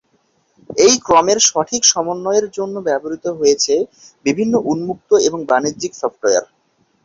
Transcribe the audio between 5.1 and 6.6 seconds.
এবং বাণিজ্যিক সফটওয়ার।